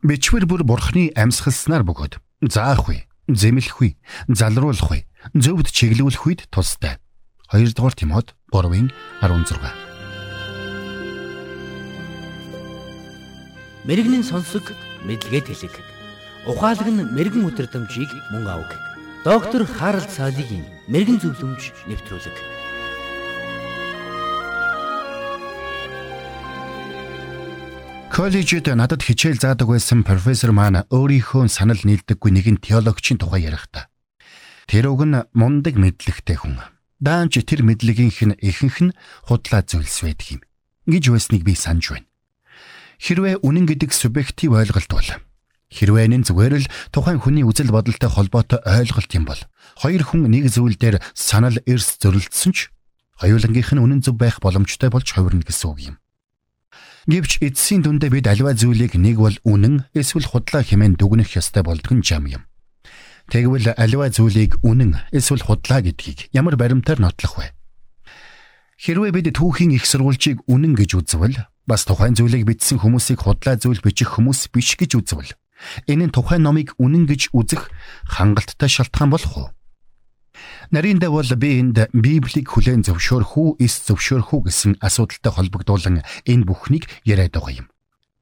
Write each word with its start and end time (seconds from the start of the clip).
Бичвэр 0.00 0.48
бүр 0.48 0.64
бурхны 0.64 1.12
амьсгалснаар 1.12 1.84
бөгөөд 1.84 2.16
заах 2.48 2.88
үе, 2.88 3.04
зэмлэх 3.28 3.84
үе, 3.84 4.00
залруулах 4.32 4.88
үе, 4.96 5.04
зөвд 5.36 5.68
чиглүүлэх 5.68 6.24
үед 6.24 6.48
тустай. 6.48 6.96
2 7.52 7.76
дугаар 7.76 7.92
Тимот 7.92 8.32
3-ын 8.48 8.88
16. 9.20 9.60
Мэргэний 13.84 14.24
сонсог 14.24 14.72
мэдлэгэд 15.04 15.52
хэлэг. 15.52 15.76
Ухаалаг 16.48 16.88
нь 16.88 17.04
мэрэгэн 17.04 17.44
өдрөмжийг 17.44 18.08
мөн 18.32 18.48
авах. 18.48 18.72
Доктор 19.28 19.68
Харалт 19.68 20.08
цаалогийн 20.08 20.64
мэрэгэн 20.88 21.20
зөвлөмж 21.20 21.76
нэвтрүүлэг. 21.92 22.36
Коллежид 28.20 28.68
надад 28.68 29.00
хичээл 29.00 29.40
заадаг 29.40 29.72
байсан 29.72 30.04
профессор 30.04 30.52
маань 30.52 30.84
өөрийнхөө 30.92 31.48
санал 31.48 31.80
нийлдэггүй 31.80 32.28
нэгэн 32.36 32.60
теологчийн 32.60 33.16
тухай 33.16 33.48
ярихдаа. 33.48 33.88
Тэр 34.68 34.92
уг 34.92 35.08
нь 35.08 35.24
мундаг 35.32 35.80
мэдлэгтэй 35.80 36.36
хүн. 36.36 36.60
Даанч 37.00 37.40
тэр 37.40 37.64
мэдлэгийнх 37.64 38.20
нь 38.28 38.36
ихэнх 38.44 38.78
нь 38.84 38.96
худлаа 39.24 39.64
зүйлс 39.64 40.04
байдаг 40.04 40.36
юм. 40.36 40.40
гэж 40.84 41.04
байсныг 41.08 41.48
би 41.48 41.56
санаж 41.56 41.96
байна. 41.96 42.12
Хэрвээ 43.00 43.40
үнэн 43.40 43.64
гэдэг 43.64 43.88
субъектив 43.96 44.52
ойлголт 44.52 44.92
бол 44.92 45.10
хэрвээ 45.72 46.12
энэ 46.12 46.28
зүгээр 46.28 46.54
л 46.60 46.68
тухайн 46.92 47.24
хүний 47.24 47.40
үзэл 47.48 47.72
бодолтой 47.72 48.12
холбоотой 48.12 48.60
ойлголт 48.68 49.16
юм 49.16 49.24
бол 49.32 49.40
хоёр 49.80 50.04
хүн 50.04 50.28
нэг 50.28 50.52
зүйл 50.52 50.76
дээр 50.76 51.00
санал 51.16 51.56
эрс 51.64 51.96
зөрөлдсөн 51.96 52.52
ч 52.52 52.68
хоёулангийнх 53.16 53.72
нь 53.72 53.80
үнэн 53.80 54.04
зөв 54.04 54.20
байх 54.20 54.44
боломжтой 54.44 54.92
болж 54.92 55.08
хувирна 55.08 55.40
гэсэн 55.40 55.68
үг 55.72 55.80
юм. 55.88 55.96
Гэвч 57.08 57.40
эцсийн 57.40 57.80
дүндээ 57.80 58.10
бид 58.12 58.26
аливаа 58.28 58.52
зүйлийг 58.52 59.00
нэг 59.00 59.16
бол 59.16 59.36
үнэн 59.48 59.88
эсвэл 59.96 60.28
худлаа 60.28 60.60
хэмээн 60.60 61.00
дүгнэх 61.00 61.32
ёстой 61.32 61.64
болдго 61.64 61.96
нь 61.96 62.04
жам 62.04 62.28
юм. 62.28 62.44
Тэгвэл 63.32 63.72
аливаа 63.72 64.12
зүйлийг 64.12 64.60
үнэн 64.60 65.00
эсвэл 65.08 65.40
худлаа 65.40 65.80
гэдгийг 65.80 66.28
ямар 66.36 66.60
баримтаар 66.60 67.00
нотлох 67.00 67.40
вэ? 67.40 67.56
Хэрвээ 68.76 69.12
бид 69.16 69.32
түүхийн 69.32 69.72
их 69.76 69.88
сурвалжийг 69.88 70.44
үнэн 70.44 70.76
гэж 70.76 70.90
үзвэл 71.00 71.40
бас 71.64 71.88
тухайн 71.88 72.16
зүйлийг 72.18 72.44
бичсэн 72.44 72.80
хүмүүсийг 72.80 73.24
худлаа 73.24 73.56
зүйл 73.56 73.80
бичих 73.80 74.16
хүмүүс 74.16 74.52
биш 74.52 74.76
гэж 74.76 75.00
үзвэл 75.00 75.32
энэ 75.88 76.08
нь 76.08 76.12
тухайн 76.12 76.44
номыг 76.44 76.76
үнэн 76.80 77.04
гэж 77.08 77.32
үзэх 77.36 77.68
хангалттай 78.08 78.68
шалтгаан 78.68 79.12
болох 79.12 79.32
уу? 79.36 79.48
Нариндаа 80.70 81.10
бол 81.10 81.26
би 81.34 81.58
энд 81.58 81.90
Библийг 81.90 82.46
хүлээн 82.46 82.86
зөвшөөрөх 82.86 83.34
үү, 83.34 83.50
эс 83.58 83.82
зөвшөөрөх 83.90 84.30
үү 84.30 84.42
гэсэн 84.46 84.72
асуудалтай 84.78 85.34
холбогдуулан 85.34 86.06
энэ 86.30 86.46
бүхнийг 86.46 86.86
яриад 87.02 87.34
байгаа 87.34 87.66
юм. 87.66 87.66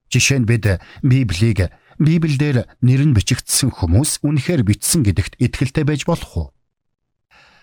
Жишээ 0.08 0.40
нь 0.40 0.48
бид 0.48 0.64
Библийг 1.04 1.68
Библиэлд 2.00 2.64
нэр 2.80 3.02
нь 3.04 3.12
бичигдсэн 3.12 3.68
хүмүүс 3.68 4.24
үнэхээр 4.24 4.64
бичсэн 4.64 5.04
гэдэгт 5.04 5.36
итгэлтэй 5.36 5.84
байж 5.84 6.08
болох 6.08 6.32
уу? 6.32 6.48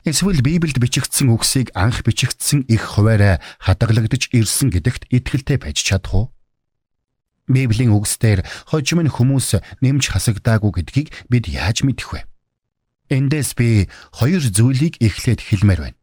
Эсвэл 0.06 0.46
Библиэд 0.46 0.78
бичигдсэн 0.78 1.34
үгсийг 1.34 1.74
анх 1.74 2.06
бичигдсэн 2.06 2.70
их 2.70 2.86
хуваарай 2.86 3.42
хадгалагдж 3.58 4.30
ирсэн 4.38 4.70
гэдэгт 4.70 5.10
итгэлтэй 5.10 5.58
байж 5.58 5.82
чадах 5.82 6.14
уу? 6.14 6.26
Библийн 7.50 7.90
үгсээр 7.90 8.46
хожим 8.70 9.02
нь 9.02 9.10
хүмүүс 9.10 9.82
нэмж 9.82 10.14
хасагдаагүй 10.14 10.78
гэдгийг 10.78 11.10
бид 11.26 11.50
яаж 11.50 11.82
мэдэх 11.82 12.10
вэ? 12.14 12.22
Эндээс 13.10 13.54
би 13.54 13.86
хоёр 14.14 14.42
зүйлийг 14.42 14.98
эхлээд 14.98 15.42
хэлмээр 15.46 15.82
байна. 15.82 16.00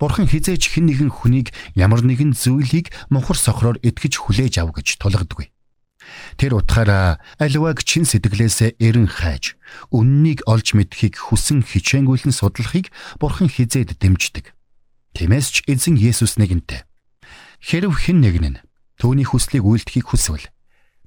Бурхан 0.00 0.24
хизээч 0.24 0.72
хэн 0.72 0.88
нэгэн 0.88 1.10
хүнийг 1.12 1.52
ямар 1.76 2.00
нэгэн 2.00 2.32
зүйлийг 2.32 2.88
мухар 3.12 3.36
сохроор 3.36 3.76
итгэж 3.84 4.16
хүлээж 4.16 4.64
ав 4.64 4.72
гэж 4.72 4.96
тулгадаггүй. 4.96 5.52
Тэр 6.40 6.56
утгаараа 6.56 7.20
аливааг 7.36 7.84
чин 7.84 8.08
сэтгэлээсээ 8.08 8.80
эрен 8.80 9.04
хайж, 9.04 9.60
үннийг 9.92 10.40
олж 10.48 10.72
мэдхийг 10.72 11.20
хүсэн 11.20 11.60
хичээнгүйлэн 11.60 12.32
судлахыг 12.32 12.88
Бурхан 13.20 13.52
хизээд 13.52 14.00
дэмждэг. 14.00 14.56
Тиймээс 15.12 15.46
ч 15.52 15.56
эзэн 15.68 16.00
Есүс 16.00 16.40
нэгэнтэй. 16.40 16.88
Хэрв 17.60 17.92
хэн 17.92 18.24
нэгэн 18.24 18.46
нь 18.56 18.60
түүний 18.96 19.28
хүслийг 19.28 19.68
үйлдэхийг 19.68 20.08
хүсвэл 20.08 20.48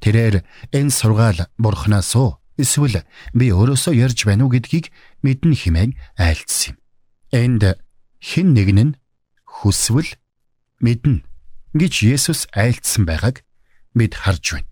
тэрээр 0.05 0.45
энэ 0.69 0.93
сургаал 0.93 1.49
Бурханаас 1.57 2.13
уу 2.13 2.37
Эсвэл 2.57 3.01
би 3.33 3.49
өөрөөсөө 3.49 3.93
ярьж 3.97 4.29
байна 4.29 4.45
уу 4.45 4.53
гэдгийг 4.53 4.93
мэднэ 5.25 5.55
хэмээн 5.57 5.91
айлцсан 6.21 6.75
юм. 6.75 6.77
Энд 7.33 7.63
хэн 8.21 8.47
нэгэн 8.53 8.79
нь 8.93 8.97
хүсвэл 9.49 10.13
мэднэ 10.77 11.25
гэж 11.73 11.93
Есүс 12.05 12.45
айлцсан 12.53 13.09
байгааг 13.09 13.41
бид 13.97 14.13
харж 14.13 14.61
байна. 14.61 14.69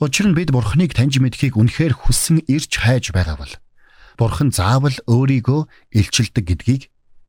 Учир 0.00 0.32
нь 0.32 0.36
бид 0.38 0.48
Бурхныг 0.54 0.96
таньж 0.96 1.20
мэдхийг 1.20 1.60
үнэхээр 1.60 1.92
хүссэн 1.92 2.46
ирж 2.48 2.72
хайж 2.80 3.12
байгаа 3.12 3.36
бол 3.36 3.54
Бурхан 4.16 4.50
заавал 4.54 4.96
өөрийгөө 5.04 5.92
илчилдэг 5.92 6.44
гэдгийг 6.48 6.82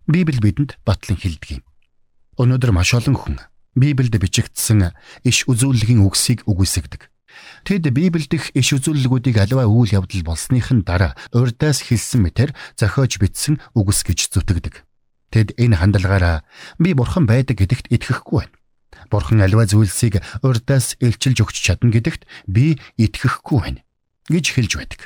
Библи 0.07 0.39
бидэнд 0.39 0.79
батлан 0.87 1.19
хэлдэг 1.19 1.59
юм. 1.59 1.63
Өнөөдөр 2.39 2.71
маш 2.71 2.95
олон 2.95 3.19
хүн 3.19 3.37
Библиэд 3.77 4.17
бичигдсэн 4.17 4.95
иш 5.27 5.45
үзүүлэлгийн 5.45 6.01
үгсийг 6.01 6.47
үгүйсгдэг. 6.49 7.11
Тэд 7.63 7.85
Библиэд 7.91 8.33
их 8.33 8.45
иш 8.55 8.73
үзүүлэлгүүдийг 8.73 9.37
аливаа 9.37 9.67
үйл 9.69 10.01
явдал 10.01 10.23
болсныхын 10.25 10.81
дараа 10.87 11.13
урдаас 11.35 11.85
хэлсэн 11.85 12.25
мэтэр 12.25 12.55
зохиож 12.79 13.19
бичсэн 13.19 13.61
үгс 13.75 14.01
гэж 14.07 14.33
зүтгэдэг. 14.33 14.85
Тэд 15.29 15.53
энэ 15.61 15.77
хандлагаараа 15.77 16.41
би 16.81 16.97
бурхан 16.97 17.29
байдаг 17.29 17.61
гэдэгт 17.61 17.93
итгэхгүй 17.93 18.49
байна. 18.49 18.55
Бурхан 19.13 19.41
аливаа 19.45 19.69
зүйлсийг 19.69 20.21
урдаас 20.41 20.97
илчилж 20.97 21.45
өгч 21.45 21.57
чадна 21.61 21.93
гэдэгт 21.93 22.25
би 22.49 22.81
итгэхгүй 22.97 23.59
байна 23.61 23.81
гэж 24.29 24.45
хэлж 24.57 24.71
байдаг. 24.77 25.01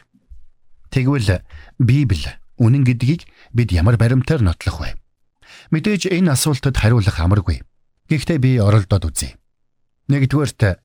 Тэгвэл 0.94 1.44
Библи 1.80 2.32
үнэн 2.62 2.84
гэдгийг 2.88 3.28
бид 3.52 3.70
ямар 3.74 3.98
баримтаар 3.98 4.40
нотлох 4.46 4.80
вэ? 4.80 4.96
Мэдээж 5.74 6.08
энэ 6.08 6.32
асуултад 6.38 6.78
хариулах 6.78 7.20
амаргүй. 7.20 7.66
Гэхдээ 8.08 8.38
би 8.40 8.52
оролдоод 8.62 9.10
үзье. 9.10 9.36
Нэгдүгээрт 10.08 10.83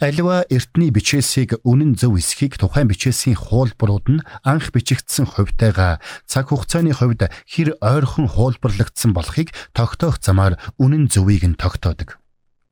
Аливаа 0.00 0.48
эртний 0.48 0.88
бичээсийг 0.88 1.60
үнэн 1.60 1.92
зөв 1.92 2.16
эсхийг 2.16 2.56
тухайн 2.56 2.88
бичээсийн 2.88 3.36
хуулбарууд 3.36 4.06
нь 4.08 4.24
анх 4.48 4.72
бичигдсэн 4.72 5.28
хувьтайгаа 5.28 6.00
цаг 6.24 6.48
хугацааны 6.48 6.96
хувьд 6.96 7.28
хэр 7.28 7.76
ойрхон 7.84 8.32
хуулбарлагдсан 8.32 9.12
болохыг 9.12 9.52
тогтоох 9.76 10.16
замаар 10.24 10.56
үнэн 10.80 11.12
зөвийг 11.12 11.44
нь 11.44 11.60
тогтоодог. 11.60 12.16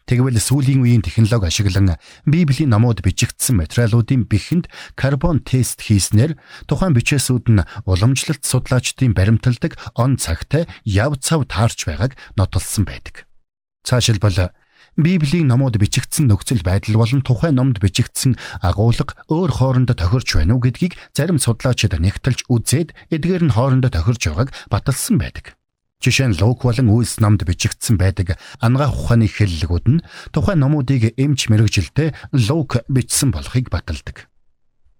Тэгвэл 0.09 0.41
сүүлийн 0.41 0.81
үеийн 0.81 1.05
технологи 1.05 1.53
ашиглан 1.53 2.01
Библийн 2.25 2.73
номууд 2.73 3.05
бичигдсэн 3.05 3.61
материалуудын 3.61 4.25
бихэнд 4.25 4.73
карбон 4.97 5.45
тест 5.45 5.85
хийснээр 5.85 6.41
тухайн 6.65 6.97
бичээсүүд 6.97 7.53
нь 7.53 7.69
уламжлалт 7.85 8.41
судлаачдын 8.41 9.13
баримталдаг 9.13 9.77
он 10.01 10.17
цагтай 10.17 10.65
яв 10.89 11.21
цав 11.21 11.45
таарч 11.45 11.85
байгааг 11.85 12.17
нотолсон 12.41 12.89
байдаг. 12.89 13.29
Цаашилбал 13.85 14.49
Библийн 14.99 15.47
номууд 15.47 15.79
бичигдсэн 15.79 16.27
нөхцөл 16.27 16.67
байдал 16.67 16.99
болон 16.99 17.23
тухайн 17.23 17.55
номд 17.55 17.79
бичигдсэн 17.79 18.35
агуулга 18.59 19.15
өөр 19.31 19.51
хоорондоо 19.55 19.95
тохирч 19.95 20.35
байна 20.35 20.59
уу 20.59 20.63
гэдгийг 20.67 20.99
зарим 21.15 21.39
судлаачид 21.39 21.95
нэгтэлж 21.95 22.51
үзээд 22.51 22.99
эдгээр 23.15 23.47
нь 23.47 23.55
хоорондоо 23.55 23.95
тохирч 23.95 24.27
байгааг 24.27 24.51
баталсан 24.67 25.23
байдаг. 25.23 25.55
Жишээ 26.03 26.35
нь 26.35 26.39
Лук 26.43 26.67
болон 26.67 26.91
Үйлс 26.91 27.23
номд 27.23 27.47
бичигдсэн 27.47 27.95
байдаг 27.95 28.43
ангаа 28.59 28.91
ухааны 28.91 29.31
хэллэгүүд 29.31 29.87
нь 29.87 30.03
тухайн 30.35 30.67
номуудыг 30.67 31.15
эмч 31.15 31.47
мэрэгжилтэй 31.47 32.19
Лук 32.35 32.83
бичсэн 32.91 33.31
болохыг 33.31 33.71
баталдаг. 33.71 34.27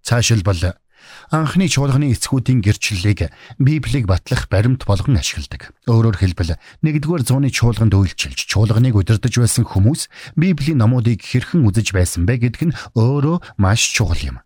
Цаашилбал 0.07 0.79
Анхны 1.29 1.69
чуулганы 1.69 2.11
эцгүүдийн 2.13 2.63
гэрчлэлийг 2.65 3.29
Библийг 3.59 4.05
батлах 4.09 4.49
баримт 4.49 4.85
болгон 4.89 5.17
ашигладаг. 5.21 5.73
Өөрөөр 5.85 6.17
хэлбэл 6.19 6.57
1-р 6.81 7.21
зууны 7.21 7.49
чуулганд 7.53 7.93
үйлчилж 7.93 8.49
чуулганыг 8.49 8.97
удирдах 8.97 9.31
байсан 9.31 9.65
хүмүүс 9.65 10.09
Библийн 10.35 10.81
номуудыг 10.81 11.21
хэрхэн 11.21 11.63
үзэж 11.63 11.93
байсан 11.93 12.25
бэ 12.25 12.49
гэдг 12.49 12.61
нь 12.69 12.77
өөрөө 12.97 13.61
маш 13.61 13.93
чухал 13.93 14.19
юм. 14.19 14.37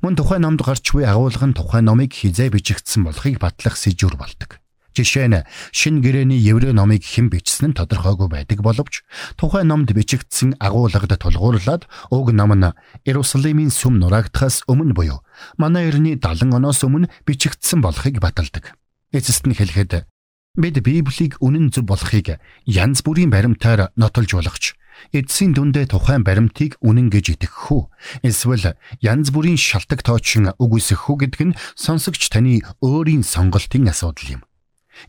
Мөн 0.00 0.16
тухайн 0.16 0.42
номд 0.42 0.64
гарч 0.64 0.88
буй 0.92 1.04
агуулга 1.04 1.46
нь 1.46 1.56
тухайн 1.56 1.84
номыг 1.84 2.16
хизээ 2.16 2.48
бичигдсэн 2.48 3.04
болохыг 3.04 3.36
батлах 3.36 3.76
сэжүр 3.76 4.16
болдог. 4.16 4.56
Жишээ 4.96 5.28
нь 5.28 5.44
шин 5.76 6.00
гэрээний 6.00 6.40
еврей 6.40 6.72
номыг 6.72 7.04
хэн 7.04 7.28
бичсэн 7.28 7.68
нь 7.68 7.76
тодорхойгүй 7.76 8.32
байдаг 8.32 8.64
боловч 8.64 9.04
тухайн 9.36 9.68
номд 9.68 9.92
бичигдсэн 9.92 10.56
агуулгад 10.56 11.12
тулгуурлаад 11.20 11.84
уг 12.08 12.32
ном 12.32 12.56
нь 12.56 12.72
Иерусалимийн 13.04 13.68
сүм 13.68 14.00
нураагдахаас 14.00 14.64
өмнө 14.64 14.96
буюу 14.96 15.20
манай 15.60 15.92
эртний 15.92 16.16
70 16.16 16.56
оноос 16.56 16.80
өмнө 16.80 17.12
бичигдсэн 17.28 17.84
болохыг 17.84 18.24
баталдаг. 18.24 18.72
Эцэст 19.12 19.44
нь 19.44 19.52
хэлэхэд 19.52 20.08
бид 20.56 20.76
Библийг 20.80 21.36
үнэн 21.44 21.68
зөв 21.76 21.84
болохыг 21.84 22.40
янз 22.64 23.04
бүрийн 23.04 23.28
баримтаар 23.28 23.92
нотолж 24.00 24.32
болгоч 24.32 24.80
эдсийн 25.12 25.52
дүндээ 25.52 25.92
тухайн 25.92 26.24
баримтыг 26.24 26.80
үнэн 26.80 27.12
гэж 27.12 27.36
итгэх 27.36 27.68
үү 27.68 27.84
эсвэл 28.24 28.80
янз 29.04 29.28
бүрийн 29.28 29.60
шалтак 29.60 30.00
тоочин 30.00 30.56
үгүйсэх 30.56 31.12
үү 31.12 31.16
гэдг 31.28 31.40
нь 31.52 31.58
сонсогч 31.76 32.32
таны 32.32 32.64
өөрийн 32.80 33.20
сонголтын 33.20 33.92
асуудал 33.92 34.40
юм. 34.40 34.42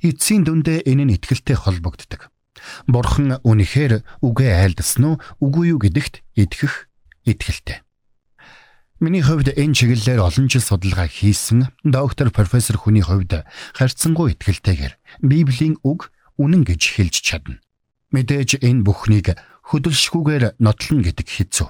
Эцсийн 0.03 0.43
дүндээ 0.43 0.87
энэ 0.87 1.03
нь 1.07 1.15
итгэлтэй 1.15 1.55
холбогддог. 1.55 2.29
Бурхан 2.87 3.39
үнэхээр 3.45 4.03
үгээ 4.25 4.51
айлдсан 4.65 5.03
уу, 5.05 5.15
үгүй 5.43 5.77
юу 5.77 5.79
гэдэгт 5.79 6.25
итгэх 6.35 6.89
итгэлтэй. 7.25 7.85
Миний 8.97 9.21
хувьд 9.21 9.53
энэ 9.53 9.77
чиглэлээр 9.77 10.25
олон 10.25 10.49
жил 10.49 10.65
судалгаа 10.65 11.05
хийсэн 11.05 11.69
доктор 11.85 12.33
профессор 12.33 12.81
хүний 12.81 13.05
хувьд 13.05 13.45
харьцангуй 13.77 14.33
ихтгэлтэйгээр 14.33 15.21
Библийн 15.21 15.77
үг 15.85 16.09
үнэн 16.41 16.65
гэж 16.65 16.97
хэлж 16.97 17.15
чадна. 17.21 17.61
Мэдээж 18.09 18.57
энэ 18.65 18.81
бүхнийг 18.81 19.37
хөдөлшгүйгээр 19.69 20.57
нотлно 20.57 21.05
гэдэг 21.05 21.27
хэцүү. 21.29 21.69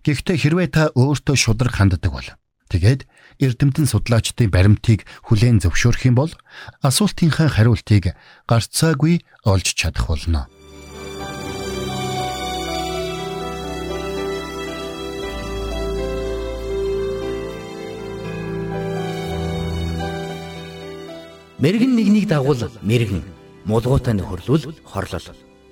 Гэхдээ 0.00 0.36
хэрвээ 0.40 0.68
та 0.72 0.82
өөртөө 0.96 1.36
шудраг 1.36 1.76
ханддаг 1.76 2.08
бол 2.08 2.28
тэгээд 2.72 3.04
эрдэмтэн 3.40 3.86
судлаачдын 3.90 4.50
баримтыг 4.50 5.04
хүлээн 5.28 5.60
зөвшөөрөх 5.60 6.02
юм 6.08 6.16
бол 6.16 6.32
асуултынхаа 6.80 7.48
хариултыг 7.52 8.16
гарцаагүй 8.48 9.24
олж 9.44 9.66
чадах 9.76 10.08
болно. 10.08 10.48
Мэргэн 21.56 21.96
нэгнийг 21.96 22.28
дагуул 22.28 22.68
мэргэн, 22.84 23.24
мулгуутай 23.64 24.12
нөхөрлөл 24.12 24.76
хорлол. 24.84 25.28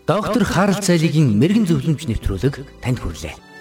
Доктор 0.09 0.45
Харалт 0.45 0.85
цайлигийн 0.85 1.37
мэрэгэн 1.37 1.69
зөвлөмж 1.69 2.09
нэвтрүүлэг 2.09 2.55
танд 2.81 2.99
хүрэлээ. 3.05 3.54